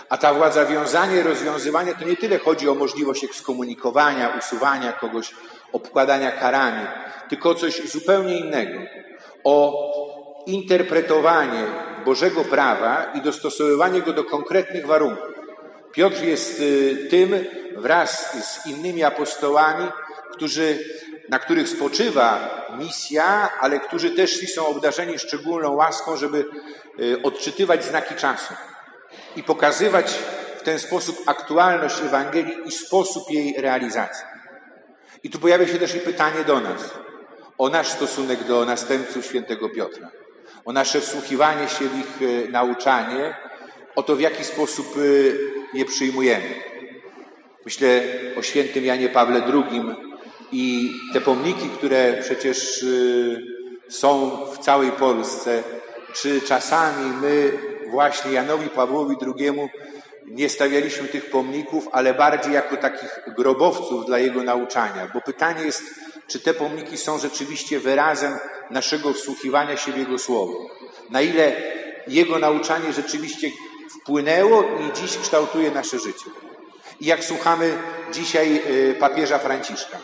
A 0.09 0.19
ta 0.19 0.35
władza 0.35 0.64
wiązanie, 0.64 1.23
rozwiązywanie 1.23 1.95
to 1.95 2.05
nie 2.05 2.16
tyle 2.16 2.38
chodzi 2.38 2.69
o 2.69 2.75
możliwość 2.75 3.25
ekskomunikowania, 3.25 4.35
usuwania 4.38 4.93
kogoś, 4.93 5.31
obkładania 5.73 6.31
karami, 6.31 6.87
tylko 7.28 7.50
o 7.50 7.55
coś 7.55 7.90
zupełnie 7.90 8.38
innego. 8.38 8.81
O 9.45 9.87
interpretowanie 10.47 11.64
Bożego 12.05 12.45
prawa 12.45 13.12
i 13.14 13.21
dostosowywanie 13.21 14.02
go 14.02 14.12
do 14.12 14.25
konkretnych 14.25 14.87
warunków. 14.87 15.36
Piotr 15.97 16.23
jest 16.23 16.61
y, 16.61 17.07
tym 17.11 17.45
wraz 17.76 18.37
z 18.47 18.67
innymi 18.67 19.05
apostołami, 19.05 19.88
którzy, 20.33 20.79
na 21.29 21.38
których 21.38 21.69
spoczywa 21.69 22.50
misja, 22.79 23.50
ale 23.61 23.81
którzy 23.81 24.11
też 24.11 24.55
są 24.55 24.67
obdarzeni 24.67 25.19
szczególną 25.19 25.73
łaską, 25.73 26.17
żeby 26.17 26.45
y, 27.00 27.23
odczytywać 27.23 27.85
znaki 27.85 28.15
czasu 28.15 28.55
i 29.37 29.43
pokazywać 29.43 30.15
w 30.59 30.62
ten 30.62 30.79
sposób 30.79 31.23
aktualność 31.26 32.00
Ewangelii 32.00 32.57
i 32.65 32.73
sposób 32.73 33.31
jej 33.31 33.55
realizacji. 33.61 34.25
I 35.23 35.31
tu 35.31 35.38
pojawia 35.38 35.67
się 35.67 35.79
też 35.79 35.95
i 35.95 36.00
pytanie 36.00 36.45
do 36.45 36.61
nas 36.61 36.91
o 37.59 37.69
nasz 37.69 37.88
stosunek 37.88 38.45
do 38.45 38.65
następców 38.65 39.26
świętego 39.26 39.69
Piotra, 39.69 40.11
o 40.65 40.73
nasze 40.73 41.00
wsłuchiwanie 41.00 41.69
się 41.69 41.88
w 41.88 41.99
ich 41.99 42.23
y, 42.23 42.49
nauczanie, 42.50 43.37
o 43.97 44.03
to, 44.03 44.17
w 44.17 44.21
jaki 44.21 44.45
sposób 44.45 44.97
je 45.75 45.85
przyjmujemy. 45.85 46.54
Myślę 47.64 48.02
o 48.38 48.42
świętym 48.42 48.85
Janie 48.85 49.08
Pawle 49.08 49.42
II 49.44 49.82
i 50.52 50.94
te 51.12 51.20
pomniki, 51.20 51.68
które 51.68 52.18
przecież 52.23 52.82
y, 52.82 53.42
są 53.88 54.30
w 54.54 54.58
całej 54.58 54.90
Polsce, 54.90 55.62
czy 56.14 56.40
czasami 56.40 57.16
my 57.23 57.52
właśnie 57.90 58.32
Janowi 58.32 58.68
Pawłowi 58.68 59.16
II 59.38 59.52
nie 60.26 60.49
stawialiśmy 60.49 61.08
tych 61.08 61.30
pomników, 61.30 61.88
ale 61.92 62.14
bardziej 62.14 62.52
jako 62.52 62.76
takich 62.76 63.20
grobowców 63.37 64.06
dla 64.06 64.18
jego 64.18 64.42
nauczania. 64.42 65.11
Bo 65.14 65.20
pytanie 65.20 65.64
jest, 65.64 65.82
czy 66.28 66.40
te 66.40 66.54
pomniki 66.54 66.96
są 66.96 67.18
rzeczywiście 67.18 67.80
wyrazem 67.80 68.38
naszego 68.70 69.12
wsłuchiwania 69.12 69.76
się 69.76 69.92
w 69.92 69.99
Jego 69.99 70.18
Słowo. 70.18 70.66
Na 71.11 71.20
ile 71.20 71.52
Jego 72.08 72.38
nauczanie 72.38 72.92
rzeczywiście 72.92 73.50
wpłynęło 73.90 74.62
i 74.62 75.00
dziś 75.00 75.19
kształtuje 75.19 75.71
nasze 75.71 75.99
życie. 75.99 76.31
I 77.00 77.07
jak 77.07 77.25
słuchamy 77.25 77.78
dzisiaj 78.12 78.62
y, 78.66 78.95
papieża 79.00 79.38
Franciszka. 79.38 79.99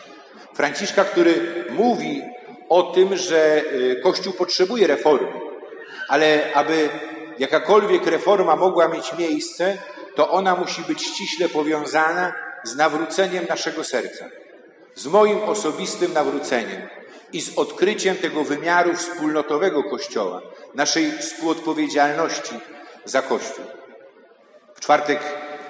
Franciszka, 0.55 1.05
który 1.05 1.65
mówi 1.71 2.23
o 2.69 2.83
tym, 2.83 3.17
że 3.17 3.63
y, 3.73 4.01
Kościół 4.03 4.33
potrzebuje 4.33 4.87
reformy, 4.87 5.33
ale 6.09 6.55
aby 6.55 6.89
jakakolwiek 7.39 8.07
reforma 8.07 8.57
mogła 8.57 8.89
mieć 8.89 9.19
miejsce, 9.19 9.79
to 10.15 10.31
ona 10.31 10.57
musi 10.57 10.83
być 10.83 11.03
ściśle 11.03 11.49
powiązana 11.49 12.33
z 12.65 12.77
nawróceniem 12.77 13.47
naszego 13.49 13.85
serca, 13.85 14.25
z 14.95 15.07
moim 15.07 15.43
osobistym 15.43 16.13
nawróceniem 16.13 16.89
i 17.33 17.41
z 17.41 17.59
odkryciem 17.59 18.17
tego 18.17 18.45
wymiaru 18.45 18.95
wspólnotowego 18.95 19.85
Kościoła, 19.85 20.43
naszej 20.75 21.13
współodpowiedzialności 21.19 22.55
za 23.05 23.23
Kościół. 23.23 23.65
W 24.75 24.81
czwartek 24.81 25.21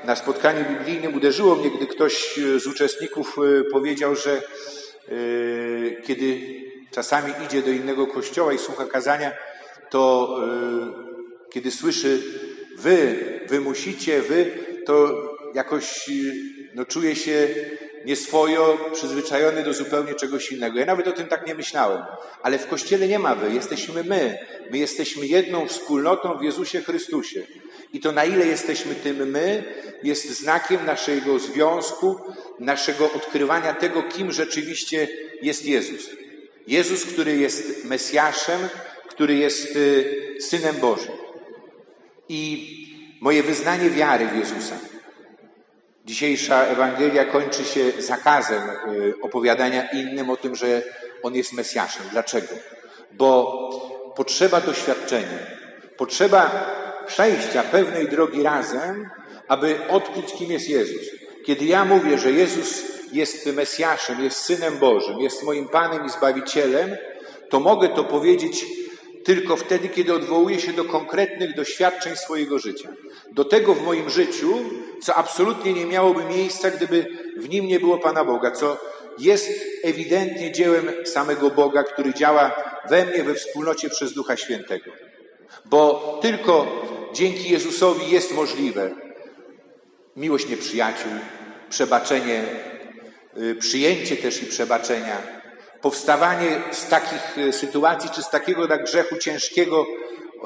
na 0.05 0.17
spotkaniu 0.17 0.65
biblijnym 0.69 1.15
uderzyło 1.15 1.57
mnie, 1.57 1.71
gdy 1.71 1.87
ktoś 1.87 2.39
z 2.57 2.67
uczestników 2.67 3.37
e, 3.39 3.65
powiedział, 3.65 4.17
że 4.17 4.33
e, 4.33 4.43
kiedy 6.03 6.41
czasami 6.91 7.33
idzie 7.47 7.63
do 7.63 7.71
innego 7.71 8.07
kościoła 8.07 8.53
i 8.53 8.59
słucha 8.59 8.87
kazania, 8.87 9.33
to 9.91 10.37
e, 10.39 11.51
kiedy 11.51 11.71
słyszy 11.71 12.23
wy, 12.79 13.17
wy 13.49 13.61
musicie, 13.61 14.23
wy, 14.23 14.51
to 14.87 15.23
jakoś 15.55 16.11
no, 16.75 16.85
czuje 16.85 17.17
się 17.17 17.49
nieswojo, 18.07 18.91
przyzwyczajony 18.93 19.63
do 19.63 19.75
zupełnie 19.75 20.15
czegoś 20.15 20.53
innego. 20.53 20.79
Ja 20.79 20.87
nawet 20.87 21.09
o 21.09 21.13
tym 21.13 21.27
tak 21.27 21.47
nie 21.47 21.55
myślałem. 21.55 22.03
Ale 22.43 22.59
w 22.59 22.67
Kościele 22.67 23.09
nie 23.09 23.19
ma 23.19 23.35
wy, 23.35 23.55
jesteśmy 23.55 24.05
my. 24.05 24.39
My 24.71 24.79
jesteśmy 24.79 25.27
jedną 25.27 25.69
wspólnotą 25.69 26.39
w 26.39 26.43
Jezusie 26.43 26.81
Chrystusie. 26.81 27.47
I 27.93 28.01
to 28.01 28.13
na 28.13 28.25
ile 28.25 28.47
jesteśmy 28.47 28.95
tym 28.95 29.31
my, 29.31 29.65
jest 30.03 30.31
znakiem 30.31 30.87
naszego 30.87 31.39
związku, 31.39 32.21
naszego 32.59 33.13
odkrywania 33.13 33.75
tego, 33.75 34.03
kim 34.03 34.33
rzeczywiście 34.33 35.09
jest 35.43 35.67
Jezus. 35.67 36.11
Jezus, 36.67 37.05
który 37.05 37.37
jest 37.37 37.85
Mesjaszem, 37.85 38.61
który 39.09 39.35
jest 39.35 39.77
y, 39.77 40.37
Synem 40.41 40.77
Bożym. 40.77 41.13
I 42.29 42.69
moje 43.21 43.43
wyznanie 43.43 43.91
wiary 43.91 44.27
w 44.27 44.37
Jezusa. 44.37 44.79
Dzisiejsza 46.05 46.65
Ewangelia 46.65 47.25
kończy 47.25 47.65
się 47.65 47.93
zakazem 47.99 48.63
y, 48.71 49.15
opowiadania 49.23 49.91
innym 49.91 50.31
o 50.31 50.37
tym, 50.37 50.57
że 50.57 50.83
On 51.23 51.35
jest 51.35 51.53
Mesjaszem. 51.53 52.03
Dlaczego? 52.11 52.55
Bo 53.13 54.13
potrzeba 54.17 54.61
doświadczenia, 54.61 55.39
potrzeba 55.97 56.67
przejścia 57.07 57.63
pewnej 57.63 58.09
drogi 58.09 58.43
razem, 58.43 59.09
aby 59.49 59.89
odkryć, 59.89 60.33
kim 60.33 60.53
jest 60.53 60.69
Jezus. 60.69 61.03
Kiedy 61.47 61.65
ja 61.65 61.85
mówię, 61.85 62.19
że 62.19 62.33
Jezus 62.33 62.83
jest 63.13 63.47
Mesjaszem, 63.47 64.25
jest 64.25 64.39
Synem 64.39 64.79
Bożym, 64.79 65.21
jest 65.21 65.43
moim 65.43 65.69
Panem 65.69 66.07
i 66.07 66.11
Zbawicielem, 66.11 66.97
to 67.49 67.61
mogę 67.61 67.89
to 67.89 68.05
powiedzieć 68.05 68.65
tylko 69.25 69.57
wtedy, 69.57 69.89
kiedy 69.89 70.15
odwołuję 70.15 70.61
się 70.61 70.73
do 70.73 70.85
konkretnych 70.85 71.55
doświadczeń 71.55 72.17
swojego 72.17 72.59
życia. 72.59 72.89
Do 73.33 73.45
tego 73.45 73.75
w 73.75 73.83
moim 73.83 74.11
życiu, 74.11 74.59
co 75.03 75.15
absolutnie 75.15 75.73
nie 75.73 75.87
miałoby 75.87 76.25
miejsca, 76.25 76.71
gdyby 76.71 77.07
w 77.37 77.49
nim 77.49 77.67
nie 77.67 77.81
było 77.81 77.99
Pana 77.99 78.25
Boga, 78.25 78.51
co 78.51 78.77
jest 79.19 79.51
ewidentnie 79.85 80.53
dziełem 80.53 80.91
samego 81.05 81.51
Boga, 81.51 81.83
który 81.83 82.15
działa 82.15 82.55
we 82.89 83.07
mnie, 83.07 83.25
we 83.25 83.35
wspólnocie 83.35 83.91
przez 83.91 84.13
Ducha 84.13 84.37
Świętego. 84.37 84.91
Bo 85.65 86.19
tylko 86.23 86.83
dzięki 87.15 87.53
Jezusowi 87.53 88.11
jest 88.11 88.35
możliwe 88.35 88.91
miłość 90.17 90.49
nieprzyjaciół, 90.49 91.13
przebaczenie, 91.71 92.45
y, 93.39 93.55
przyjęcie 93.55 94.17
też 94.17 94.43
i 94.43 94.47
przebaczenia, 94.47 95.42
powstawanie 95.83 96.61
z 96.71 96.89
takich 96.89 97.39
e, 97.39 97.53
sytuacji, 97.53 98.11
czy 98.11 98.23
z 98.23 98.31
takiego 98.31 98.69
tak 98.69 98.85
grzechu 98.85 99.17
ciężkiego, 99.17 99.87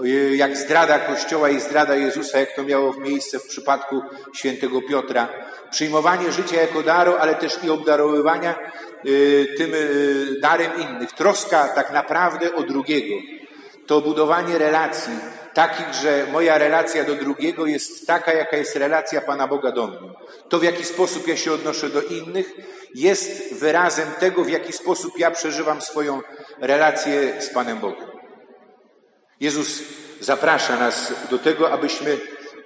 e, 0.05 0.09
jak 0.37 0.57
zdrada 0.57 0.99
Kościoła 0.99 1.51
i 1.51 1.61
zdrada 1.61 1.95
Jezusa, 1.95 2.39
jak 2.39 2.57
to 2.57 2.63
miało 2.63 2.95
miejsce 2.95 3.39
w 3.39 3.47
przypadku 3.47 4.03
świętego 4.35 4.83
Piotra. 4.83 5.29
Przyjmowanie 5.71 6.33
życia 6.33 6.61
jako 6.61 6.83
daru, 6.83 7.15
ale 7.19 7.35
też 7.35 7.59
i 7.65 7.71
obdarowywania 7.71 8.55
e, 8.55 9.57
tym 9.57 9.73
darem 10.41 10.73
innych. 10.81 11.13
Troska 11.13 11.69
tak 11.69 11.93
naprawdę 11.93 12.55
o 12.55 12.63
drugiego. 12.63 13.15
To 13.87 14.01
budowanie 14.01 14.59
relacji, 14.59 15.13
takich, 15.57 15.95
że 15.95 16.27
moja 16.33 16.59
relacja 16.59 17.05
do 17.05 17.15
drugiego 17.15 17.67
jest 17.67 18.07
taka, 18.07 18.33
jaka 18.33 18.57
jest 18.57 18.77
relacja 18.77 19.21
Pana 19.21 19.49
Boga 19.49 19.73
do 19.73 19.87
mnie. 19.87 20.13
To, 20.49 20.59
w 20.59 20.63
jaki 20.63 20.85
sposób 20.85 21.29
ja 21.29 21.37
się 21.37 21.53
odnoszę 21.53 21.89
do 21.89 22.03
innych, 22.03 22.53
jest 22.95 23.55
wyrazem 23.55 24.09
tego, 24.21 24.45
w 24.45 24.51
jaki 24.51 24.73
sposób 24.73 25.19
ja 25.19 25.31
przeżywam 25.31 25.81
swoją 25.81 26.21
relację 26.61 27.43
z 27.43 27.51
Panem 27.51 27.79
Bogiem. 27.79 28.09
Jezus 29.41 29.83
zaprasza 30.21 30.77
nas 30.77 31.13
do 31.31 31.39
tego, 31.39 31.71
abyśmy 31.73 32.19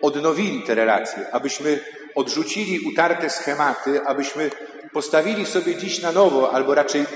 odnowili 0.03 0.62
te 0.62 0.74
relacje, 0.74 1.26
abyśmy 1.33 1.81
odrzucili 2.14 2.81
utarte 2.81 3.31
schematy, 3.31 4.00
abyśmy 4.07 4.50
postawili 4.92 5.46
sobie 5.46 5.76
dziś 5.76 6.03
na 6.03 6.12
nowo, 6.12 6.53
albo 6.53 6.74
raczej 6.74 7.07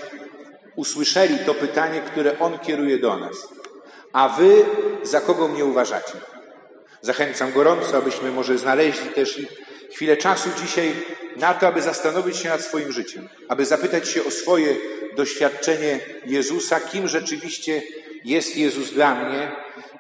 usłyszeli 0.77 1.39
to 1.39 1.55
pytanie, 1.55 2.01
które 2.01 2.39
On 2.39 2.59
kieruje 2.59 2.99
do 2.99 3.17
nas. 3.17 3.64
A 4.15 4.29
wy 4.29 4.65
za 5.03 5.21
kogo 5.21 5.49
mnie 5.49 5.65
uważacie? 5.65 6.13
Zachęcam 7.01 7.53
gorąco, 7.53 7.97
abyśmy 7.97 8.31
może 8.31 8.59
znaleźli 8.59 9.09
też 9.09 9.41
chwilę 9.93 10.17
czasu 10.17 10.49
dzisiaj 10.63 10.93
na 11.37 11.55
to, 11.55 11.67
aby 11.67 11.83
zastanowić 11.83 12.37
się 12.37 12.49
nad 12.49 12.61
swoim 12.61 12.93
życiem, 12.93 13.29
aby 13.49 13.67
zapytać 13.67 14.09
się 14.09 14.25
o 14.25 14.31
swoje 14.31 14.77
doświadczenie 15.17 16.01
Jezusa, 16.27 16.81
kim 16.81 17.09
rzeczywiście 17.09 17.83
jest 18.25 18.57
Jezus 18.57 18.93
dla 18.93 19.15
mnie 19.15 19.53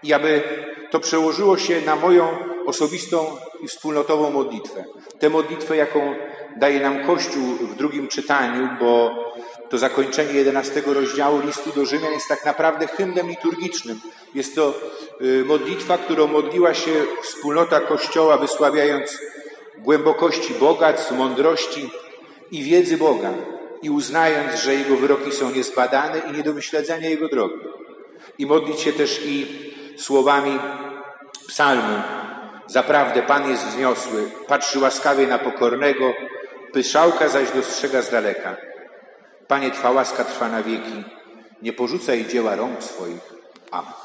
i 0.03 0.13
aby 0.13 0.43
to 0.91 1.01
przełożyło 1.01 1.59
się 1.59 1.81
na 1.81 1.97
moją 1.97 2.29
osobistą 2.67 3.37
i 3.61 3.69
wspólnotową 3.69 4.31
modlitwę. 4.31 4.85
Tę 5.19 5.31
modlitwę, 5.31 5.77
jaką 5.77 6.15
daje 6.57 6.81
nam 6.81 7.07
Kościół 7.07 7.43
w 7.43 7.77
drugim 7.77 8.09
czytaniu, 8.09 8.69
bo 8.81 9.11
to 9.75 9.79
zakończenie 9.79 10.33
jedenastego 10.33 10.95
rozdziału 10.95 11.41
listu 11.41 11.73
do 11.73 11.87
Rzymian 11.87 12.13
jest 12.13 12.29
tak 12.29 12.45
naprawdę 12.45 12.87
hymnem 12.87 13.29
liturgicznym. 13.29 14.01
Jest 14.35 14.55
to 14.55 14.75
y, 15.21 15.45
modlitwa, 15.45 15.99
którą 15.99 16.27
modliła 16.27 16.75
się 16.75 16.91
wspólnota 17.23 17.81
Kościoła, 17.81 18.39
wysławiając 18.39 19.19
głębokości 19.79 20.55
bogactw, 20.55 21.11
mądrości 21.11 21.91
i 22.51 22.63
wiedzy 22.63 22.97
Boga 22.97 23.33
i 23.83 23.91
uznając, 23.91 24.55
że 24.55 24.75
Jego 24.75 24.97
wyroki 24.97 25.33
są 25.33 25.51
niezbadane 25.51 26.19
i 26.19 26.33
nie 26.33 26.43
do 26.43 26.53
wyśledzenia 26.53 27.09
Jego 27.09 27.29
drogi. 27.29 27.61
I 28.39 28.47
modlić 28.47 28.81
się 28.81 28.93
też 28.93 29.21
i 29.25 29.47
słowami 29.97 30.59
psalmu. 31.49 32.03
Zaprawdę 32.67 33.23
Pan 33.23 33.51
jest 33.51 33.67
wzniosły, 33.67 34.31
patrzy 34.49 34.79
łaskawie 34.79 35.27
na 35.27 35.39
pokornego, 35.39 36.13
pyszałka 36.73 37.29
zaś 37.29 37.51
dostrzega 37.51 38.03
z 38.03 38.11
daleka. 38.11 38.74
Panie, 39.49 39.71
Twa 39.71 39.91
łaska 39.91 40.25
trwa 40.25 40.49
na 40.49 40.63
wieki, 40.63 41.05
nie 41.63 41.73
porzucaj 41.73 42.27
dzieła 42.27 42.57
rąk 42.57 42.83
swoich. 42.83 43.35
Amen. 43.71 44.04